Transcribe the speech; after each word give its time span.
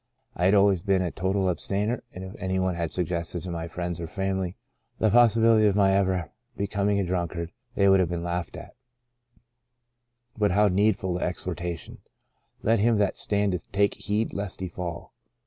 I 0.35 0.45
had 0.45 0.55
always 0.55 0.81
been 0.81 1.03
a 1.03 1.11
total 1.11 1.47
abstainer 1.47 2.01
and 2.11 2.23
if 2.23 2.35
any 2.39 2.57
one 2.57 2.73
had 2.73 2.89
suggested 2.89 3.43
to 3.43 3.51
my 3.51 3.67
friends 3.67 3.99
or 3.99 4.07
family 4.07 4.55
the 4.97 5.11
pos 5.11 5.37
sibility 5.37 5.69
of 5.69 5.75
my 5.75 5.93
ever 5.95 6.31
becoming 6.57 6.99
a 6.99 7.03
drunkard, 7.05 7.51
they 7.75 7.87
would 7.87 7.99
have 7.99 8.09
been 8.09 8.23
laughed 8.23 8.57
at. 8.57 8.75
But 10.35 10.53
how 10.53 10.69
needful 10.69 11.13
the 11.13 11.23
exhortation, 11.23 11.99
* 12.33 12.63
Let 12.63 12.79
him 12.79 12.97
that 12.97 13.15
standeth 13.15 13.71
take 13.71 13.93
heed 13.93 14.33
lest 14.33 14.59
he 14.59 14.67
fall.' 14.67 15.13